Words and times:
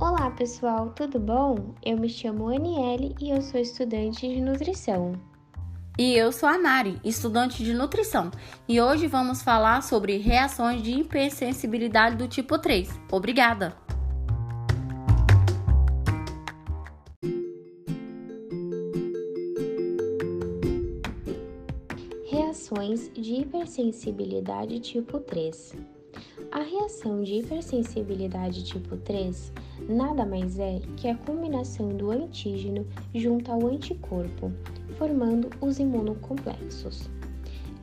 Olá 0.00 0.30
pessoal, 0.30 0.90
tudo 0.90 1.18
bom? 1.18 1.74
Eu 1.84 1.98
me 1.98 2.08
chamo 2.08 2.54
Aniele 2.54 3.16
e 3.20 3.30
eu 3.30 3.42
sou 3.42 3.60
estudante 3.60 4.28
de 4.28 4.40
nutrição. 4.40 5.20
E 5.98 6.14
eu 6.14 6.30
sou 6.30 6.48
a 6.48 6.56
Mari, 6.56 7.00
estudante 7.02 7.64
de 7.64 7.74
nutrição, 7.74 8.30
e 8.68 8.80
hoje 8.80 9.08
vamos 9.08 9.42
falar 9.42 9.82
sobre 9.82 10.16
reações 10.18 10.84
de 10.84 10.92
hipersensibilidade 10.92 12.14
do 12.14 12.28
tipo 12.28 12.56
3. 12.60 12.88
Obrigada! 13.10 13.76
Reações 22.30 23.10
de 23.12 23.40
hipersensibilidade 23.40 24.78
tipo 24.78 25.18
3. 25.18 25.97
A 26.50 26.60
reação 26.60 27.22
de 27.22 27.34
hipersensibilidade 27.34 28.64
tipo 28.64 28.96
3 28.96 29.52
nada 29.88 30.24
mais 30.24 30.58
é 30.58 30.80
que 30.96 31.06
a 31.06 31.14
combinação 31.14 31.90
do 31.90 32.10
antígeno 32.10 32.86
junto 33.14 33.52
ao 33.52 33.66
anticorpo, 33.66 34.50
formando 34.96 35.50
os 35.60 35.78
imunocomplexos. 35.78 37.08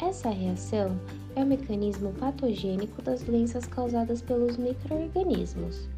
Essa 0.00 0.30
reação 0.30 0.98
é 1.36 1.42
o 1.42 1.46
mecanismo 1.46 2.12
patogênico 2.14 3.02
das 3.02 3.22
doenças 3.22 3.66
causadas 3.66 4.22
pelos 4.22 4.56
microorganismos. 4.56 5.88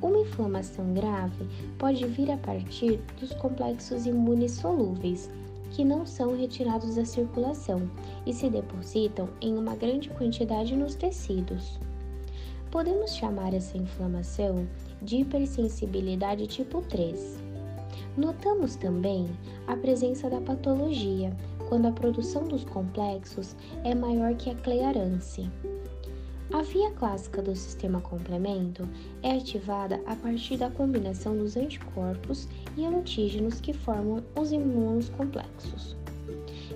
Uma 0.00 0.18
inflamação 0.18 0.92
grave 0.94 1.46
pode 1.78 2.04
vir 2.06 2.30
a 2.30 2.36
partir 2.38 3.00
dos 3.20 3.32
complexos 3.34 4.06
imunes 4.06 4.52
solúveis, 4.52 5.30
que 5.72 5.84
não 5.84 6.06
são 6.06 6.36
retirados 6.36 6.94
da 6.96 7.04
circulação 7.04 7.90
e 8.26 8.32
se 8.32 8.48
depositam 8.48 9.28
em 9.40 9.56
uma 9.56 9.74
grande 9.74 10.08
quantidade 10.10 10.76
nos 10.76 10.94
tecidos. 10.94 11.78
Podemos 12.70 13.14
chamar 13.14 13.52
essa 13.52 13.76
inflamação 13.76 14.66
de 15.02 15.16
hipersensibilidade 15.16 16.46
tipo 16.46 16.80
3. 16.82 17.38
Notamos 18.16 18.76
também 18.76 19.26
a 19.66 19.76
presença 19.76 20.28
da 20.28 20.40
patologia 20.40 21.34
quando 21.68 21.86
a 21.86 21.92
produção 21.92 22.46
dos 22.46 22.64
complexos 22.64 23.56
é 23.84 23.94
maior 23.94 24.34
que 24.34 24.50
a 24.50 24.54
clearance. 24.54 25.48
A 26.52 26.60
via 26.60 26.90
clássica 26.90 27.40
do 27.40 27.56
sistema 27.56 27.98
complemento 28.02 28.86
é 29.22 29.32
ativada 29.32 29.98
a 30.06 30.14
partir 30.14 30.58
da 30.58 30.68
combinação 30.68 31.34
dos 31.34 31.56
anticorpos 31.56 32.46
e 32.76 32.84
antígenos 32.84 33.58
que 33.58 33.72
formam 33.72 34.22
os 34.38 34.52
imunos 34.52 35.08
complexos, 35.08 35.96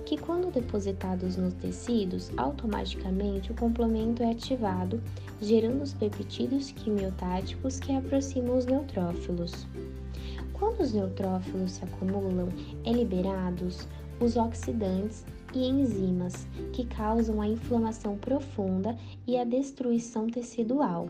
que 0.03 0.17
quando 0.17 0.51
depositados 0.51 1.37
nos 1.37 1.53
tecidos, 1.53 2.31
automaticamente 2.37 3.51
o 3.51 3.55
complemento 3.55 4.23
é 4.23 4.31
ativado, 4.31 4.99
gerando 5.39 5.83
os 5.83 5.93
peptídeos 5.93 6.71
quimiotáticos 6.71 7.79
que 7.79 7.95
aproximam 7.95 8.57
os 8.57 8.65
neutrófilos. 8.65 9.67
Quando 10.53 10.81
os 10.81 10.91
neutrófilos 10.91 11.73
se 11.73 11.83
acumulam, 11.83 12.49
é 12.83 12.91
liberados 12.91 13.87
os 14.19 14.37
oxidantes 14.37 15.23
e 15.53 15.67
enzimas 15.67 16.47
que 16.73 16.85
causam 16.85 17.41
a 17.41 17.47
inflamação 17.47 18.17
profunda 18.17 18.97
e 19.25 19.37
a 19.37 19.43
destruição 19.43 20.27
tecidual. 20.27 21.09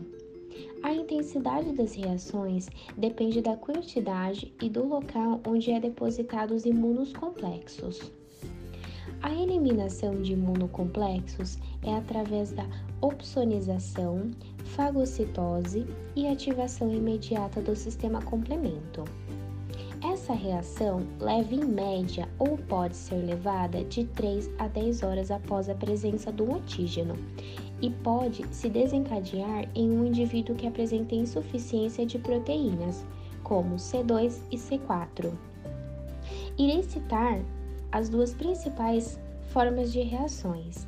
A 0.82 0.92
intensidade 0.92 1.72
das 1.72 1.94
reações 1.94 2.68
depende 2.96 3.40
da 3.40 3.56
quantidade 3.56 4.52
e 4.62 4.68
do 4.68 4.86
local 4.86 5.40
onde 5.46 5.70
é 5.70 5.80
depositado 5.80 6.54
os 6.54 6.64
imunocomplexos. 6.64 8.10
A 9.20 9.34
eliminação 9.34 10.22
de 10.22 10.32
imunocomplexos 10.32 11.58
é 11.82 11.94
através 11.94 12.52
da 12.52 12.64
opsonização, 13.00 14.30
fagocitose 14.64 15.84
e 16.14 16.28
ativação 16.28 16.92
imediata 16.92 17.60
do 17.60 17.74
sistema 17.74 18.22
complemento. 18.22 19.04
Essa 20.00 20.32
reação 20.32 21.04
leva 21.18 21.52
em 21.52 21.64
média 21.64 22.28
ou 22.38 22.56
pode 22.56 22.94
ser 22.94 23.16
levada 23.16 23.82
de 23.84 24.04
3 24.04 24.48
a 24.56 24.68
10 24.68 25.02
horas 25.02 25.30
após 25.32 25.68
a 25.68 25.74
presença 25.74 26.30
do 26.30 26.54
antígeno 26.54 27.16
e 27.82 27.90
pode 27.90 28.46
se 28.54 28.68
desencadear 28.68 29.68
em 29.74 29.90
um 29.90 30.06
indivíduo 30.06 30.54
que 30.54 30.68
apresenta 30.68 31.16
insuficiência 31.16 32.06
de 32.06 32.16
proteínas, 32.16 33.04
como 33.42 33.74
C2 33.74 34.40
e 34.52 34.56
C4. 34.56 35.32
Irei 36.56 36.82
citar 36.84 37.40
as 37.90 38.08
duas 38.08 38.32
principais 38.32 39.18
formas 39.48 39.92
de 39.92 40.02
reações. 40.02 40.86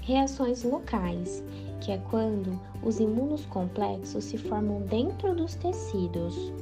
Reações 0.00 0.62
locais, 0.62 1.42
que 1.80 1.92
é 1.92 1.98
quando 2.10 2.58
os 2.82 3.00
imunos 3.00 3.44
complexos 3.46 4.24
se 4.24 4.38
formam 4.38 4.80
dentro 4.82 5.34
dos 5.34 5.56
tecidos. 5.56 6.52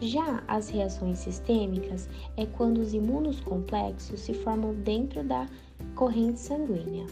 Já 0.00 0.42
as 0.48 0.70
reações 0.70 1.18
sistêmicas 1.18 2.08
é 2.36 2.46
quando 2.46 2.78
os 2.78 2.94
imunos 2.94 3.38
complexos 3.40 4.20
se 4.20 4.32
formam 4.32 4.74
dentro 4.74 5.22
da 5.22 5.46
corrente 5.94 6.40
sanguínea. 6.40 7.06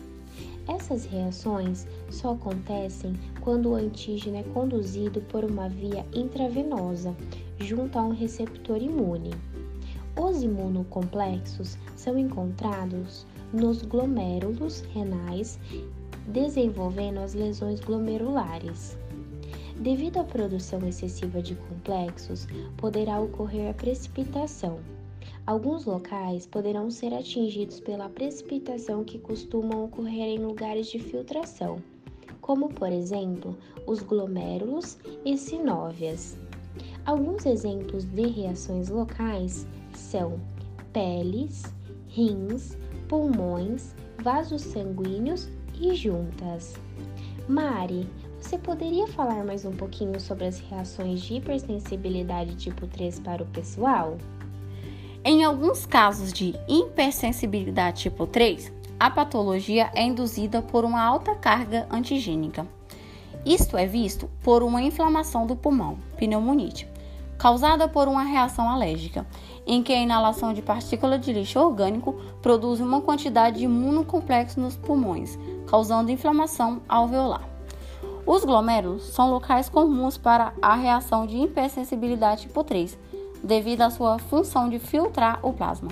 Essas 0.67 1.05
reações 1.05 1.87
só 2.11 2.33
acontecem 2.33 3.15
quando 3.43 3.71
o 3.71 3.75
antígeno 3.75 4.39
é 4.39 4.43
conduzido 4.43 5.21
por 5.23 5.45
uma 5.45 5.69
via 5.69 6.05
intravenosa 6.15 7.15
junto 7.59 7.99
a 7.99 8.03
um 8.03 8.13
receptor 8.13 8.81
imune. 8.83 9.33
Os 10.19 10.43
imunocomplexos 10.43 11.77
são 11.95 12.19
encontrados 12.19 13.27
nos 13.53 13.83
glomérulos 13.83 14.81
renais, 14.95 15.59
desenvolvendo 16.27 17.19
as 17.19 17.35
lesões 17.35 17.81
glomerulares. 17.81 18.97
Devido 19.81 20.19
à 20.19 20.25
produção 20.25 20.85
excessiva 20.87 21.41
de 21.41 21.55
complexos, 21.55 22.49
poderá 22.77 23.21
ocorrer 23.21 23.71
a 23.71 23.75
precipitação. 23.75 24.81
Alguns 25.47 25.85
locais 25.85 26.47
poderão 26.47 26.91
ser 26.91 27.15
atingidos 27.15 27.79
pela 27.79 28.09
precipitação 28.09 29.05
que 29.05 29.21
costumam 29.21 29.85
ocorrer 29.85 30.27
em 30.27 30.39
lugares 30.39 30.89
de 30.89 30.99
filtração, 30.99 31.81
como 32.41 32.69
por 32.69 32.91
exemplo 32.91 33.57
os 33.87 34.03
glomérulos 34.03 34.99
e 35.25 35.39
sinóvias. 35.39 36.37
Alguns 37.07 37.47
exemplos 37.47 38.05
de 38.05 38.27
reações 38.27 38.89
locais 38.89 39.65
são 39.95 40.41
peles, 40.93 41.63
rins, 42.09 42.77
pulmões, 43.09 43.95
vasos 44.23 44.63
sanguíneos 44.63 45.49
e 45.81 45.95
juntas. 45.95 46.75
Mari, 47.49 48.07
você 48.41 48.57
poderia 48.57 49.07
falar 49.09 49.45
mais 49.45 49.65
um 49.65 49.73
pouquinho 49.73 50.19
sobre 50.21 50.47
as 50.47 50.61
reações 50.61 51.21
de 51.21 51.35
hipersensibilidade 51.35 52.55
tipo 52.55 52.87
3 52.87 53.19
para 53.21 53.43
o 53.43 53.47
pessoal? 53.47 54.17
Em 55.25 55.45
alguns 55.45 55.85
casos 55.85 56.33
de 56.33 56.55
hipersensibilidade 56.69 58.03
tipo 58.03 58.27
3, 58.27 58.73
a 58.99 59.11
patologia 59.11 59.91
é 59.95 60.03
induzida 60.03 60.63
por 60.63 60.85
uma 60.85 61.03
alta 61.03 61.35
carga 61.35 61.87
antigênica. 61.91 62.67
Isto 63.45 63.77
é 63.77 63.87
visto 63.87 64.31
por 64.43 64.63
uma 64.63 64.81
inflamação 64.81 65.47
do 65.47 65.57
pulmão, 65.57 65.99
pneumonite, 66.17 66.89
causada 67.37 67.89
por 67.89 68.09
uma 68.09 68.23
reação 68.23 68.69
alérgica, 68.69 69.27
em 69.67 69.83
que 69.83 69.93
a 69.93 70.01
inalação 70.01 70.53
de 70.55 70.63
partícula 70.63 71.19
de 71.19 71.33
lixo 71.33 71.59
orgânico 71.59 72.15
produz 72.41 72.81
uma 72.81 73.01
quantidade 73.01 73.59
de 73.59 73.65
imunocomplexo 73.65 74.61
nos 74.61 74.77
pulmões, 74.77 75.39
causando 75.67 76.11
inflamação 76.11 76.81
alveolar. 76.89 77.58
Os 78.29 78.45
glomérulos 78.45 79.05
são 79.05 79.31
locais 79.31 79.71
comuns 79.71 80.19
para 80.19 80.53
a 80.61 80.75
reação 80.75 81.27
de 81.27 81.39
hipersensibilidade 81.39 82.43
tipo 82.43 82.63
3, 82.63 82.99
devido 83.43 83.81
à 83.81 83.89
sua 83.89 84.19
função 84.19 84.69
de 84.69 84.79
filtrar 84.79 85.41
o 85.43 85.51
plasma. 85.51 85.89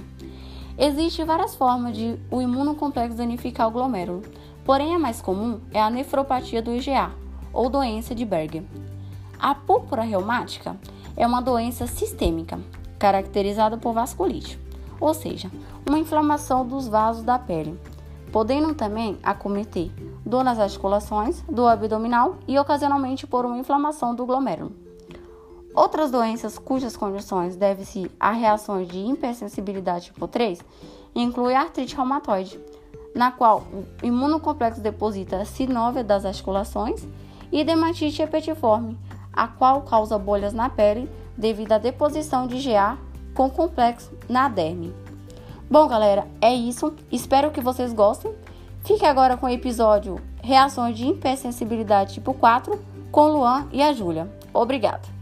Existem 0.76 1.25
várias 1.25 1.54
formas 1.54 1.96
de 1.96 2.20
o 2.30 2.42
imunocomplexo 2.42 3.16
danificar 3.16 3.69
o 3.69 3.70
glomérulo, 3.70 4.22
porém 4.66 4.94
a 4.94 4.98
mais 4.98 5.22
comum 5.22 5.60
é 5.72 5.80
a 5.80 5.88
nefropatia 5.88 6.60
do 6.60 6.75
IgA, 6.75 7.11
ou 7.55 7.70
doença 7.70 8.14
de 8.14 8.26
Berger. 8.26 8.64
A 9.38 9.55
púrpura 9.55 10.02
reumática 10.02 10.76
é 11.16 11.26
uma 11.26 11.40
doença 11.40 11.87
sistêmica, 11.87 12.61
caracterizada 12.99 13.78
por 13.78 13.94
vasculite, 13.94 14.61
ou 15.00 15.14
seja, 15.14 15.50
uma 15.88 15.99
inflamação 15.99 16.66
dos 16.66 16.87
vasos 16.87 17.22
da 17.22 17.38
pele, 17.38 17.81
podendo 18.31 18.75
também 18.75 19.19
acometer 19.22 19.90
dor 20.26 20.43
nas 20.43 20.58
articulações, 20.58 21.40
do 21.43 21.67
abdominal 21.67 22.37
e 22.49 22.58
ocasionalmente 22.58 23.26
por 23.26 23.46
uma 23.46 23.56
inflamação 23.56 24.14
do 24.14 24.26
glomérulo. 24.26 24.73
Outras 25.75 26.11
doenças 26.11 26.58
cujas 26.58 26.96
condições 26.96 27.55
devem-se 27.55 28.11
a 28.19 28.32
reações 28.32 28.88
de 28.88 28.99
hipersensibilidade 28.99 30.06
tipo 30.06 30.26
3 30.26 30.58
incluem 31.14 31.56
a 31.56 31.62
artrite 31.62 31.96
reumatoide, 31.96 32.61
na 33.14 33.31
qual 33.31 33.64
o 33.73 33.87
imunocomplexo 34.05 34.81
deposita 34.81 35.44
sinóvia 35.44 36.05
das 36.05 36.26
articulações, 36.26 37.06
e 37.50 37.64
dermatite 37.64 38.23
epitiforme, 38.23 38.99
a 39.32 39.46
qual 39.46 39.82
causa 39.82 40.19
bolhas 40.19 40.52
na 40.52 40.69
pele 40.69 41.08
devido 41.37 41.73
à 41.73 41.78
deposição 41.78 42.46
de 42.46 42.61
GA 42.62 42.99
com 43.34 43.49
complexo 43.49 44.11
na 44.28 44.49
derme. 44.49 44.93
Bom, 45.70 45.87
galera, 45.87 46.26
é 46.40 46.55
isso. 46.55 46.94
Espero 47.11 47.50
que 47.50 47.61
vocês 47.61 47.93
gostem. 47.93 48.32
Fique 48.87 49.05
agora 49.05 49.37
com 49.37 49.47
o 49.47 49.50
episódio 49.50 50.21
Reações 50.41 50.97
de 50.97 51.09
Hipersensibilidade 51.09 52.15
tipo 52.15 52.33
4 52.33 52.81
com 53.11 53.27
Luan 53.33 53.67
e 53.73 53.83
a 53.83 53.93
Júlia. 53.93 54.31
Obrigada! 54.55 55.15